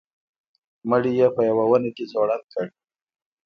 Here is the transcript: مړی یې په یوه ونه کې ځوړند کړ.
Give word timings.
مړی 0.89 1.11
یې 1.19 1.27
په 1.35 1.41
یوه 1.49 1.63
ونه 1.69 1.89
کې 1.95 2.05
ځوړند 2.11 2.45
کړ. 2.53 2.65